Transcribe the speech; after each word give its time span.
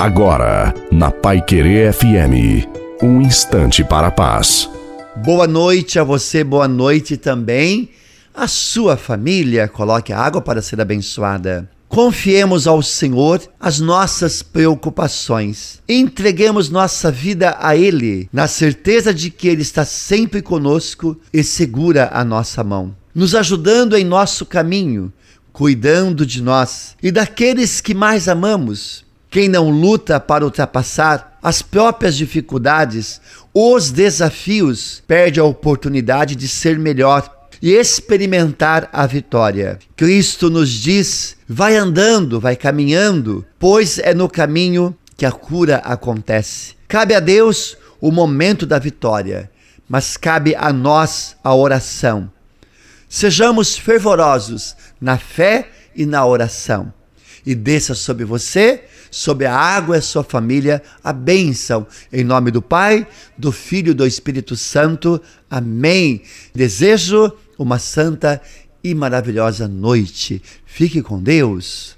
Agora, 0.00 0.72
na 0.90 1.10
Pai 1.10 1.42
Querer 1.42 1.92
FM, 1.92 2.66
um 3.02 3.20
instante 3.20 3.84
para 3.84 4.06
a 4.06 4.10
paz. 4.10 4.66
Boa 5.16 5.46
noite 5.46 5.98
a 5.98 6.02
você, 6.02 6.42
boa 6.42 6.66
noite 6.66 7.18
também 7.18 7.90
a 8.34 8.48
sua 8.48 8.96
família. 8.96 9.68
Coloque 9.68 10.10
a 10.10 10.18
água 10.18 10.40
para 10.40 10.62
ser 10.62 10.80
abençoada. 10.80 11.68
Confiemos 11.86 12.66
ao 12.66 12.80
Senhor 12.80 13.42
as 13.60 13.78
nossas 13.78 14.42
preocupações. 14.42 15.82
Entreguemos 15.86 16.70
nossa 16.70 17.12
vida 17.12 17.58
a 17.60 17.76
Ele, 17.76 18.26
na 18.32 18.48
certeza 18.48 19.12
de 19.12 19.28
que 19.28 19.48
Ele 19.48 19.60
está 19.60 19.84
sempre 19.84 20.40
conosco 20.40 21.14
e 21.30 21.44
segura 21.44 22.08
a 22.10 22.24
nossa 22.24 22.64
mão, 22.64 22.96
nos 23.14 23.34
ajudando 23.34 23.94
em 23.98 24.04
nosso 24.06 24.46
caminho, 24.46 25.12
cuidando 25.52 26.24
de 26.24 26.42
nós 26.42 26.96
e 27.02 27.12
daqueles 27.12 27.82
que 27.82 27.92
mais 27.92 28.28
amamos 28.28 29.09
quem 29.30 29.48
não 29.48 29.70
luta 29.70 30.18
para 30.18 30.44
ultrapassar 30.44 31.38
as 31.40 31.62
próprias 31.62 32.16
dificuldades, 32.16 33.20
os 33.54 33.90
desafios, 33.90 35.02
perde 35.06 35.38
a 35.38 35.44
oportunidade 35.44 36.34
de 36.34 36.48
ser 36.48 36.78
melhor 36.78 37.48
e 37.62 37.70
experimentar 37.70 38.88
a 38.92 39.06
vitória. 39.06 39.78
Cristo 39.96 40.50
nos 40.50 40.70
diz: 40.70 41.36
vai 41.48 41.76
andando, 41.76 42.40
vai 42.40 42.56
caminhando, 42.56 43.46
pois 43.58 43.98
é 43.98 44.12
no 44.12 44.28
caminho 44.28 44.96
que 45.16 45.24
a 45.24 45.30
cura 45.30 45.76
acontece. 45.76 46.74
Cabe 46.88 47.14
a 47.14 47.20
Deus 47.20 47.76
o 48.00 48.10
momento 48.10 48.66
da 48.66 48.78
vitória, 48.78 49.48
mas 49.88 50.16
cabe 50.16 50.56
a 50.56 50.72
nós 50.72 51.36
a 51.44 51.54
oração. 51.54 52.30
Sejamos 53.08 53.76
fervorosos 53.76 54.74
na 55.00 55.18
fé 55.18 55.68
e 55.94 56.04
na 56.04 56.24
oração 56.24 56.92
e 57.44 57.54
desça 57.54 57.94
sobre 57.94 58.24
você, 58.24 58.84
sobre 59.10 59.46
a 59.46 59.54
água 59.54 59.98
e 59.98 60.02
sua 60.02 60.22
família, 60.22 60.82
a 61.02 61.12
bênção. 61.12 61.86
Em 62.12 62.24
nome 62.24 62.50
do 62.50 62.62
Pai, 62.62 63.06
do 63.36 63.50
Filho 63.50 63.90
e 63.90 63.94
do 63.94 64.06
Espírito 64.06 64.56
Santo. 64.56 65.20
Amém. 65.50 66.22
Desejo 66.54 67.32
uma 67.58 67.78
santa 67.78 68.40
e 68.82 68.94
maravilhosa 68.94 69.68
noite. 69.68 70.42
Fique 70.64 71.02
com 71.02 71.22
Deus. 71.22 71.88